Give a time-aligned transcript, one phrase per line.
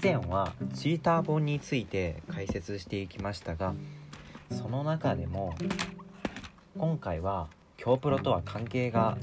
[0.00, 3.74] 以前はチーター本について解説していきましたが
[4.50, 5.54] その中でも
[6.78, 9.18] 今回は京プロとは関係が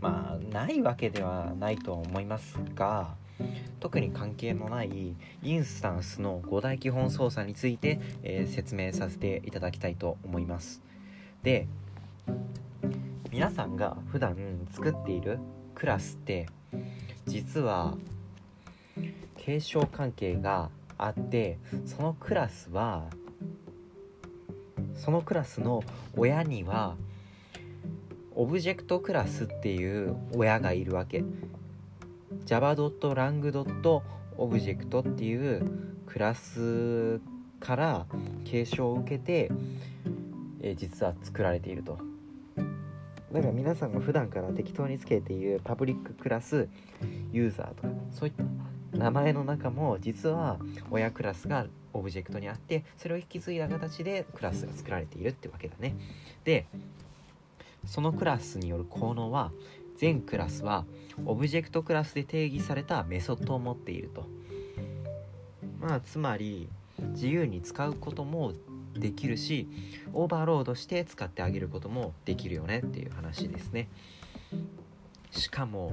[0.00, 3.14] まあないわけではないと思いますが
[3.78, 10.80] 特に関係のないインスタンスの5大基本操作について、えー、説明させていただきたいと思います。
[11.42, 11.66] で
[13.30, 15.40] 皆さんが普段作っている
[15.74, 16.46] クラスって
[17.26, 17.98] 実は
[19.40, 23.06] 継承関係があってそのクラスは
[24.94, 25.82] そのクラスの
[26.16, 26.94] 親には
[28.34, 31.24] オブジェクトクラスっていう親がいるわけ。
[32.46, 35.70] java.lang.object っていう
[36.06, 37.20] クラス
[37.58, 38.06] から
[38.44, 39.50] 継承を受けて、
[40.62, 41.98] え実は作られていると。
[43.32, 46.68] だから皆さんが普段から適当につけている public class
[47.32, 48.44] User とかそういった
[48.92, 50.58] 名前の中も実は
[50.90, 55.96] 親クラスがオブジェクトにあってそれを引き継いだ形でクラスが作られているってわけだね。
[56.44, 56.66] で
[57.86, 59.52] そのクラスによる効能は
[59.96, 60.84] 全クラスは
[61.24, 64.26] オブジェクトクラスで定義されたメソッドを持っていると。
[65.80, 66.68] まあつまり
[67.12, 68.52] 自由に使うことも
[68.94, 69.68] できるし
[70.12, 73.88] オーバーロードして使ってあげることもできるよねっていう話ですね。
[75.30, 75.92] しかも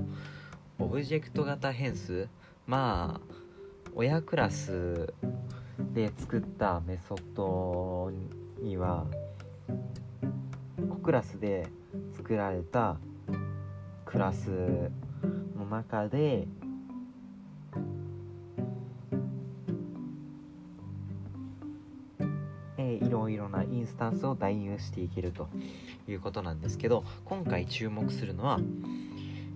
[0.79, 2.27] オブジェクト型変数
[2.67, 3.21] まあ
[3.95, 5.13] 親クラス
[5.93, 8.11] で作ったメソッド
[8.61, 9.07] には
[10.77, 11.65] 子クラスで
[12.15, 12.97] 作られた
[14.05, 14.49] クラス
[15.57, 16.45] の中で
[22.77, 25.47] えいろいろなインスタンスを代入していけると
[26.05, 28.59] いうことなんですけど今回注目するのは、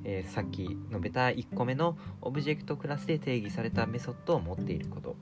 [0.03, 5.15] えー、さっき述べた1個目のオブジェクトクラスで定義されたメソッドを持っていること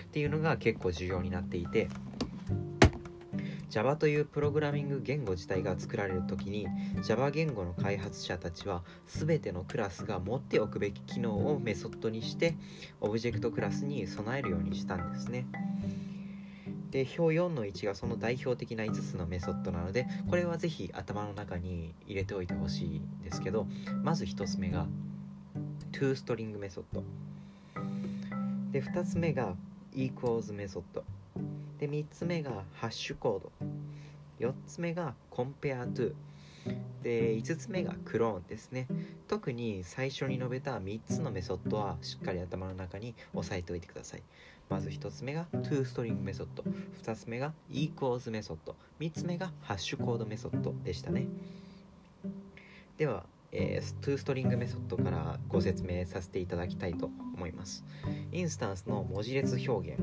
[0.00, 1.88] っていうのが結構重要になっていて
[3.72, 6.66] Java というプログラミング言語自体が作られる時に
[7.02, 12.54] Java 言語の開発者たちは全てのクラスが持っておくべき機能をメソッドにして
[13.00, 15.46] オブジェクトクラスに備えるようにしたんですね。
[16.92, 23.66] で表4の1がその代表的な5つのメソッドなのでこれは是非頭の中に入れておいてほしいんですけど
[24.02, 24.86] まず1つ目が
[25.92, 27.02] 2ストリングメソッド。
[28.72, 29.54] で2つ目が
[29.94, 31.02] equals メソッド。
[31.78, 33.52] で3つ目がハッシュコード。
[34.46, 36.12] 4つ目が compare to
[37.02, 38.86] で5つ目がクローンですね。
[39.28, 44.22] 特に最初に述べた3つのメソッドはしっかり頭の中に押さえておいてください。
[44.68, 46.62] まず1つ目が ToString メソッド。
[47.02, 48.76] 2つ目が equals メソッド。
[49.00, 51.26] 3つ目がハッシュコードメソッドでしたね。
[52.96, 57.84] では、えー、ToString メソッドからご説明させていただきたいと思います。
[58.30, 60.00] インスタンスの文字列表現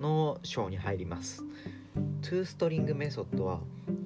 [0.00, 1.44] の章に入ります。
[2.22, 3.60] ToString メソッドは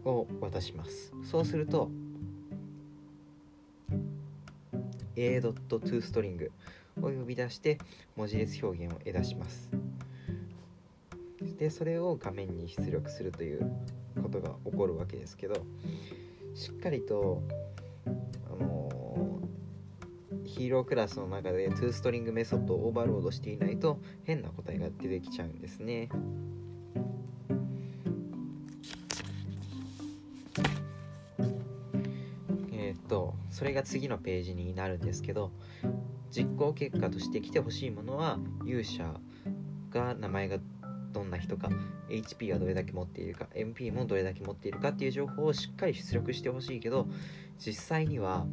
[0.05, 1.13] を渡します。
[1.29, 1.91] そうすると
[5.23, 6.51] a.toString
[7.01, 7.79] を呼び出して
[8.17, 9.71] 文字列表現を得出します
[11.59, 13.71] でそれを画面に出力するという
[14.23, 15.55] ことが起こるわけですけど
[16.55, 17.43] しっかりと
[18.07, 26.09] あのー、ヒーロークラスの中で ToString メソッドをオーバーロードしていないと変な答えが出てきちゃうんですね。
[33.59, 35.51] それが次のページになるんですけど
[36.31, 39.13] 実行結果として来てほしいものは勇者
[39.91, 40.59] が名前が
[41.13, 41.69] どんな人か
[42.09, 47.09] HP はどれだけ持っているか MP もどれだけ持っているかっていう情報をしっかり出力してほしいけど
[47.59, 48.47] 実際には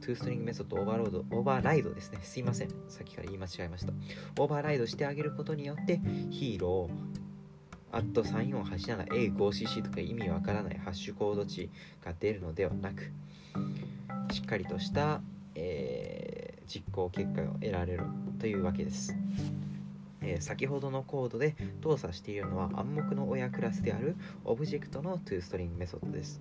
[0.00, 2.20] toString メソッドオーバーロードオーバーライドですね。
[2.22, 2.68] すいません。
[2.88, 3.92] さっきから言い間違えました。
[4.38, 6.00] オーバーライドしてあげることによって
[6.30, 7.22] Hero
[7.96, 11.68] アット 3487A5CC とか意味わからないハッシュコード値
[12.04, 13.10] が出るのではなく
[14.32, 15.20] しっかりとした、
[15.54, 18.04] えー、実行結果が得られる
[18.38, 19.14] というわけです
[20.24, 26.40] えー、先ほどのコードで動作しているのは暗黙の親クラスであるオブジェクトの toString メソッドです。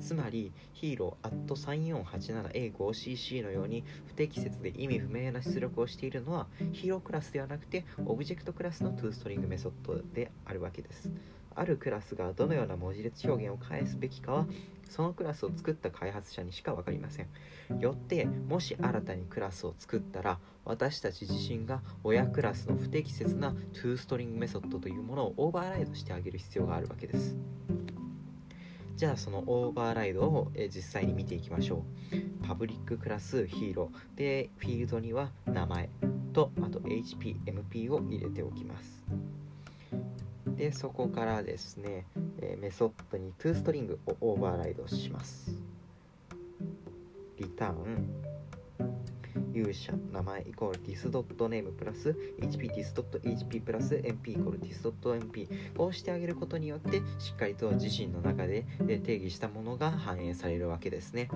[0.00, 2.02] つまり、 Hero
[2.72, 11.10] 3487A5CC のように不適切で意味不明な出力をしているのはヒーロークラスではなくてオブジェクトクラスの toString メソッドであるわけです。
[11.56, 14.46] あるクラスがどのような文字列表現を返すべきかは
[14.88, 17.80] そのクラスを作った開発者にしか分かりません。
[17.80, 27.36] よってもし新たにクラスを作ったら私たち自身が親クラスの不適切な toString メソッドというものをオーバーライドしてあげる必要があるわけです。
[28.94, 31.84] じゃあそのオーバーライドを実際に見ていきましょ
[32.42, 32.46] う。
[32.46, 34.18] public class Hero。
[34.18, 35.90] でフィールドには名前
[36.32, 39.02] とあと HP、MP を入れておきます
[40.56, 42.06] でそこからですね、
[42.40, 45.50] えメソッドに toString をオーバーライドします。
[47.38, 48.36] リターン。
[49.52, 52.10] 勇者名前イコール dis.name プラス
[52.40, 58.66] hp dis.hp プラス mp イコール dis.mp こうしてあげることによってしっかりと自身の中で
[59.04, 61.28] 定義したものが反映されるわけですね。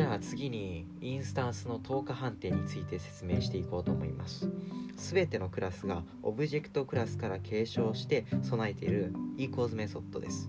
[0.00, 4.48] じゃあ次にインスタンスの透過判定について説明していこうと思います。
[4.96, 10.48] 全てのクラスがオブジェクトクラスから継承して備えている equals メソッドです。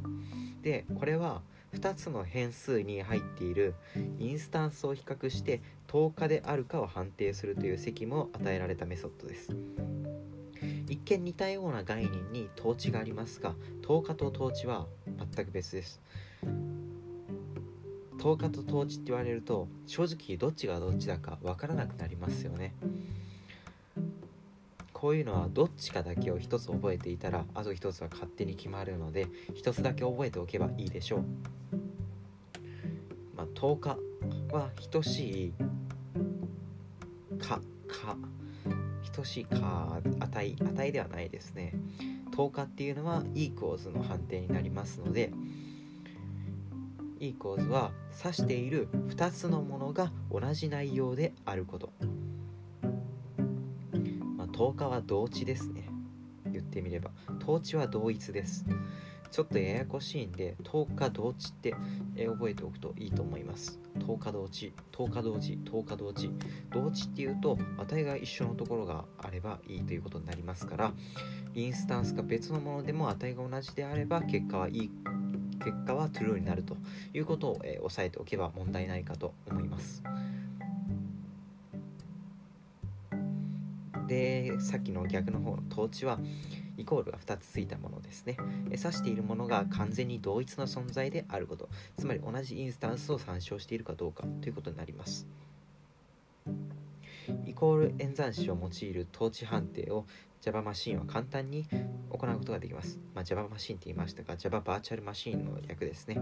[0.62, 1.42] でこれは
[1.74, 3.76] 2つの変数に入っている
[4.20, 5.60] インスタンスを比較して
[5.90, 9.50] 10日であるかを判定するという責務を与えられたメソッドです。
[10.88, 14.88] 一見似たような概念に統治がありますが10日と統治は
[15.36, 16.00] 全く別です。
[18.22, 22.76] 10日と統治って言われると正直どっちがどっちだかわからなくなりますよね。
[24.94, 29.26] こういうのはどっちかだけを一つ覚えていたらあと一つは勝手に決まるので
[29.56, 31.24] 一つだけ覚えておけばいいでしょう、
[33.36, 33.98] まあ、10日
[34.54, 35.54] は等しい
[37.40, 38.16] かか
[39.12, 41.74] 等しいか値値ではないですね。
[42.30, 45.32] 10日っていうのは equals の判定になりますので
[47.22, 47.92] equals は
[48.22, 51.94] 指している2つのものが同じ内容であること。
[54.36, 55.88] ま10日は同値ですね。
[56.52, 57.12] 言ってみれば。
[57.42, 58.66] 統治は同一です。
[59.30, 61.74] ちょっとややこしいんで10日同値って
[62.28, 63.80] 覚えておくといいと思います。
[64.00, 66.32] 10日同値10日同時10日同値
[66.70, 70.94] 同値っていうと値が一緒のところがあればいいということになりますから
[71.54, 74.92] インスタンスが別のものでも値が同じであれば結果はいい
[75.64, 76.76] 結果は true になると
[77.14, 80.04] いうことを、えー、押さえておけば問題ないかと思います。
[84.08, 86.20] でさっきの逆の方の統治は
[86.78, 88.36] イコールが2つついたものですね。
[88.66, 91.70] 指しているものが完全に同一の存在であること。
[91.98, 95.28] つまり同じインスタンスを参照しているかどうかということになります。
[97.46, 100.06] イコール演算子を用いる統治判定を
[100.42, 101.66] Java マシンは簡単に
[102.10, 103.00] 行うことができます。
[103.14, 106.20] まあ、Java マシンって言いましたが、Java バーチャルマシンの略ですね。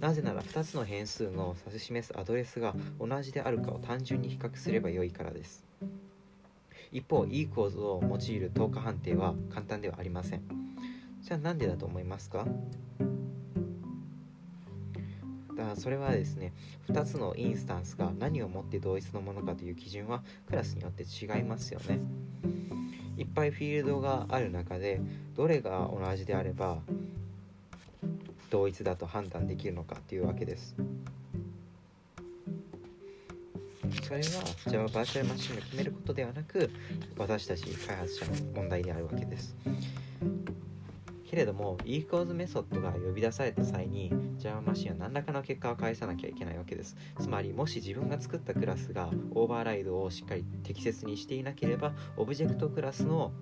[0.00, 5.64] なぜなら2つの変数の指し示すアドレスが同じであるかを単純に比較すればよいからです。
[6.92, 10.42] 一方 e 構図を用いる等価判定は簡単ではありません
[11.20, 12.46] じゃあなんでだと思いますか？
[15.56, 16.52] だそれはですね
[16.88, 21.98] 2つのインスタンスが何をもって同一のものかという基準はクラスによって違いますよね
[23.16, 25.00] いっぱいフィールドがある中で
[25.34, 26.78] どれが同じであれば
[28.50, 30.74] 同一だと判断できるのかというわけです。
[34.02, 34.24] それは
[34.68, 36.70] Java バーチャルマシンが決めることではなく
[37.16, 39.56] 私たち開発者の問題であるわけです。
[41.36, 46.96] けれども equals メソッドが呼び出された際に Java マシンは何らかの結果を返さなきゃいけないわけです。
[47.20, 53.32] つまりもし自分が作ったクラスがオーバーライドをしっかり適切にしていなければオブジェクトクラスの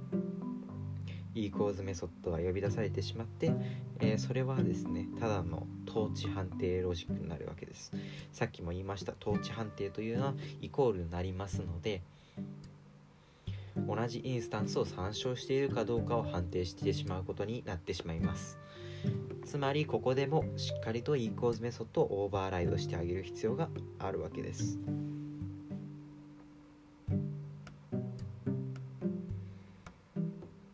[1.36, 3.52] e 構図メソッドが呼び出されてしまって、
[4.00, 7.92] えー、それはですねただの等値判定ロジックになるわけです。
[8.32, 12.02] さっきも言いました統治判定というのはイコールになりますので
[13.86, 18.58] 同じインスタンスを参照しているかどうかを判定してしまうことになってしまいます。
[19.44, 24.78] つまりここでもしっかりと e 構図メソッドをオーバーライドしてあげる必要があるわけです。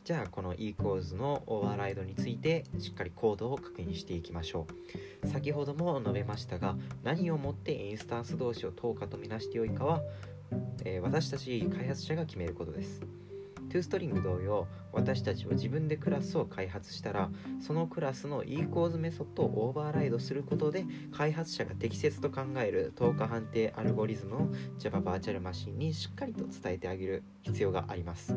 [0.05, 4.67] じゃあこの equals のオーバーライドについてしっかりコードを確認していきましょ
[5.23, 5.29] う。
[5.29, 10.03] 先ほども述べましたが何をもってインスタンス同士を等価とみなしてよいかは、
[10.85, 13.01] えー、私たち開発者が決めることです。
[13.71, 17.31] toString 同様私たちは自分でクラスを開発したら
[17.61, 28.37] そのクラスの e コーズメソッドをオーバーライドすることで開発者が適切と考える等価判定アルゴリズムを Java バーチャルマシンにしっかりと伝えてあげる必要があります。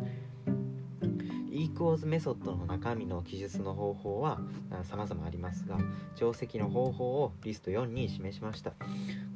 [1.53, 4.41] Equals メソッドの中身の記述の方法は
[4.83, 5.77] 様々ありますが
[6.15, 8.73] 定石の方法をリスト4に示しました。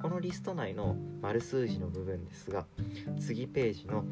[0.02, 2.66] このリスト内の丸数字の部分ですが
[3.20, 4.04] 次ページの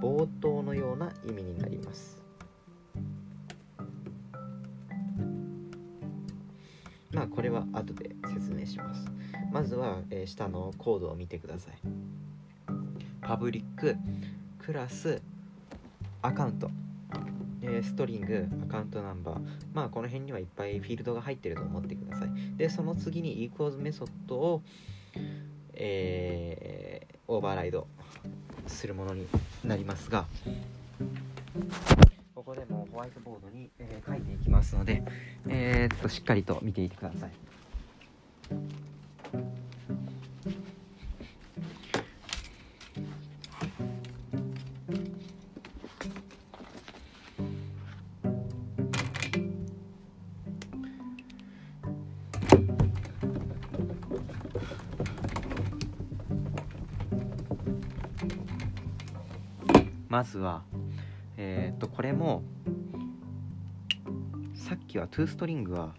[0.00, 2.20] 冒頭のような意味になります。
[7.12, 9.04] まあこれは後で説明します。
[9.52, 11.74] まずは、えー、下のコードを見てください。
[13.20, 13.96] パブリック
[14.58, 15.20] クラス
[16.22, 16.70] アカウント。
[17.62, 19.40] えストリング、アカウントナンバー、
[19.72, 22.30] まあこの辺にはいっぱいフィールドが入ってると思ってください。
[22.56, 24.62] で、その次に equals メソッドを、
[25.74, 27.86] えー、オーバーライド
[28.66, 29.26] するものに
[29.64, 30.26] なりますが、
[32.34, 35.02] ここでもホワイトボードに、えー、書いていきますので、
[35.48, 37.32] えー、っとしっかりと見ていてください。
[60.12, 60.62] まずは
[61.38, 62.42] えー、っとこれも
[64.54, 65.94] さっきはトゥストリングは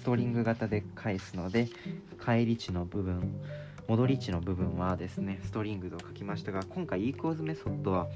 [0.00, 1.68] ストリング型で返すので
[2.16, 3.38] 返り値の部分
[3.86, 8.06] 戻り値の部分はですねストリングと書きましたが今回 equals メソッドは、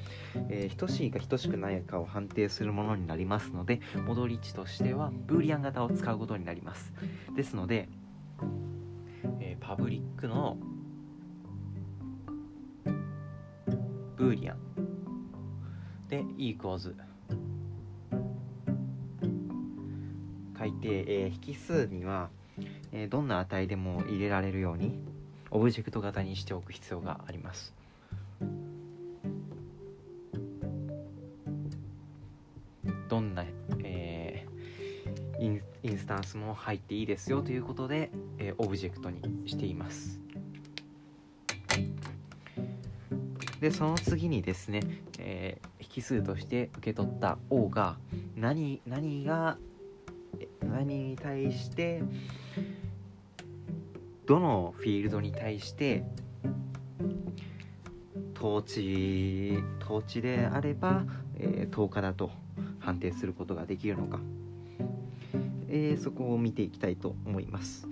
[0.49, 6.95] えー、等しいか等しくないかを判定するものになりますので戻り値としてはブーリアン型を使うことになります。
[7.37, 7.91] ですので、
[9.41, 10.57] えー、パブリックの
[14.17, 14.59] ブーリアン。
[16.09, 16.95] で equals
[20.59, 22.29] 書いて、えー、引数には、
[22.93, 24.99] えー、どんな値でも入れられるように
[25.51, 27.75] オブジェクト型にしておく必要があります。
[33.09, 33.45] どんな、
[33.85, 40.21] えー、インインスタンスも入っていいですよということで、えー、オブジェクトにしています。
[43.63, 44.81] でその次にですね、
[45.21, 47.97] えー、引数として受け取った O が
[48.35, 49.57] 何何が
[50.69, 52.03] 何に対して
[54.27, 56.03] どのフィールドに対して
[58.37, 61.05] 統治統治であれば、
[61.39, 62.33] えー、10日だと
[62.81, 64.19] 判定することができるのか、
[65.69, 67.87] えー、そこを見ていきたいと思います。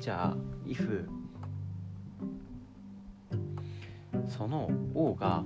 [0.00, 0.36] じゃあ
[0.66, 1.06] if
[4.28, 5.44] その王が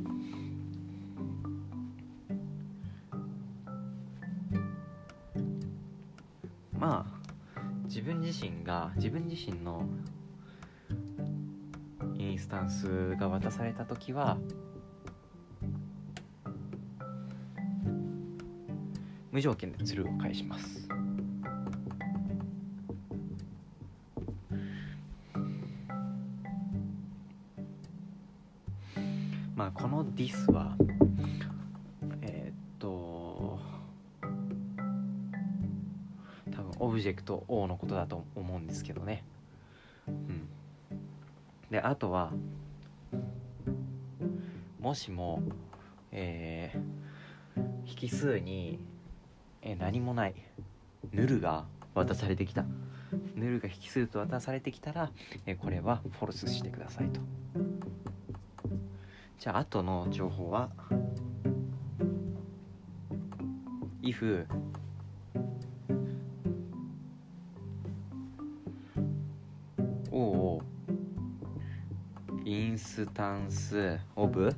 [6.72, 7.22] まあ
[7.84, 9.86] 自分自身が自分自身の
[12.16, 14.38] インスタンスが渡された時は
[19.30, 20.81] 無条件で鶴を返します。
[29.62, 30.74] まあこの this は
[32.20, 33.60] えー、っと
[36.50, 39.22] 多分オブジェクト O のことだと思うんですけどね。
[40.08, 40.48] うん。
[41.70, 42.32] であとは
[44.80, 45.40] もしも
[46.10, 48.80] えー、引数に、
[49.62, 50.34] えー、何もない
[51.12, 52.64] ヌルが渡されてきた。
[53.36, 55.12] ヌルが引数と渡されてきたら、
[55.46, 57.20] えー、これはフォルスしてくださいと。
[59.42, 60.70] じゃあ後の情報は
[64.00, 64.46] ？if
[70.12, 70.62] を
[72.44, 74.54] インスタンスオブ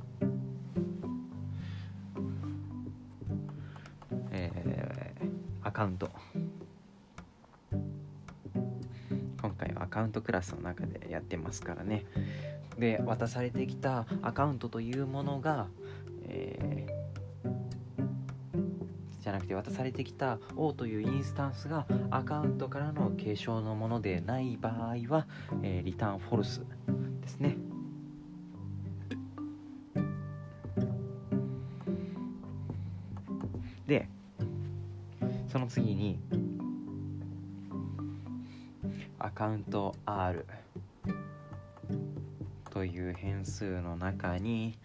[4.29, 6.11] えー、アカウント
[9.41, 12.05] 今回はアカウントクラスの中でやってますからね。
[12.77, 15.67] で渡されてきたアカウントというものが、
[16.27, 25.27] えー、じゃなくて渡されてきた O というインスタンスがアカウントからの継承のものでない場合は、
[25.63, 26.61] えー、リターンフォルス
[27.21, 27.57] ですね。
[33.87, 34.09] で
[35.47, 36.19] その次に
[39.19, 40.45] アカウント R
[42.85, 44.77] という変数の中に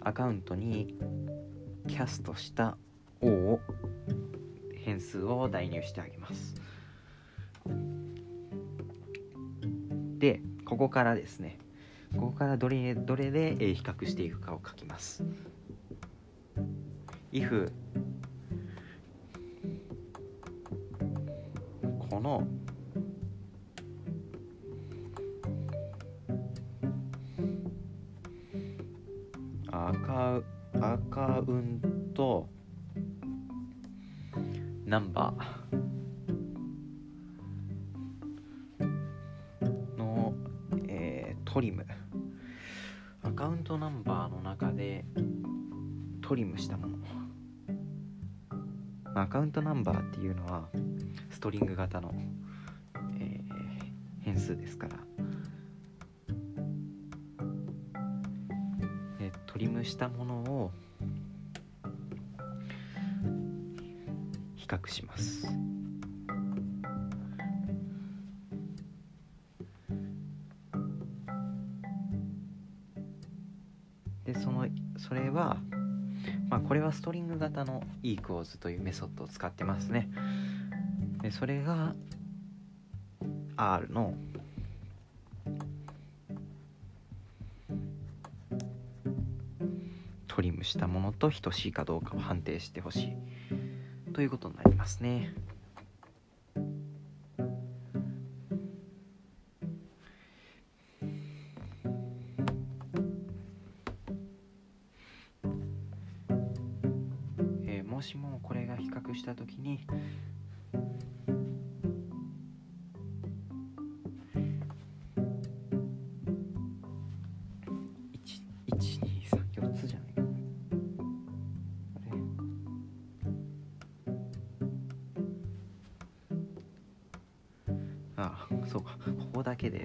[0.00, 0.94] アカウントに
[1.88, 2.76] キャストした
[3.20, 3.60] O を
[4.76, 6.54] 変数を代入してあげます。
[10.20, 11.58] でここからですね。
[12.14, 15.24] ここからどれどれで比較していくかを書きます。
[17.32, 17.72] if
[22.08, 22.46] この
[31.52, 32.48] ント
[34.86, 35.64] ナンバー。
[39.98, 40.34] の、
[40.88, 41.86] えー、トリム。
[43.22, 45.04] アカウントナンバーの中で
[46.22, 46.98] トリムしたもの。
[49.14, 50.68] アカウントナンバーっていうのは
[51.30, 52.14] ストリング型の、
[53.18, 54.96] えー、変数ですから。
[59.18, 60.70] でトリムしたものを
[64.74, 65.46] 較します。
[74.24, 74.66] でその
[74.96, 75.58] それは
[76.48, 80.08] まあ、これはストリング型の equals というメソッドを使ってますね。
[81.20, 81.94] でそれが
[83.56, 84.14] R の
[90.28, 93.12] トリムしたものと等しいかどうかを判定してほしい。
[94.14, 95.34] ということになりますね。
[107.84, 109.80] もしもこれが比較した時に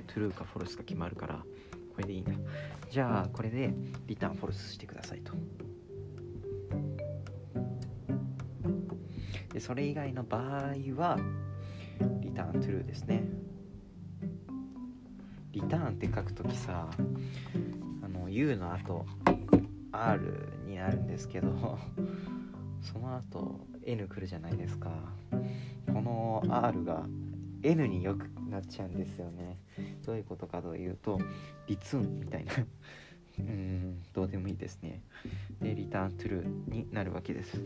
[0.10, 1.44] トゥルーかフォルスか決まるからこ
[2.00, 2.32] れでいいんだ
[2.90, 3.72] じゃあこれで
[4.08, 5.34] リターンフォルスしてくださいと。
[9.54, 10.42] でそれ以外の場合
[10.96, 11.20] は
[12.22, 13.24] リターントゥルーですね。
[15.52, 16.90] リターンって書くときさ
[18.04, 19.06] あの U の後
[19.92, 21.78] R になるんですけど
[22.82, 24.92] その後 N 来るじゃないですか。
[25.88, 27.06] この R が
[27.64, 29.60] N によくなっちゃうんですよね。
[30.06, 31.20] どういうことかというと
[31.68, 32.54] リツンみたいな。
[33.40, 35.02] うんどうでもいいですね。
[35.62, 37.62] でリターントゥルーになるわけです。